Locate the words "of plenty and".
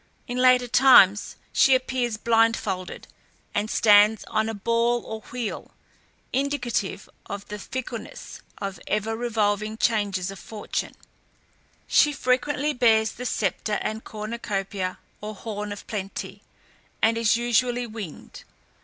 15.71-17.15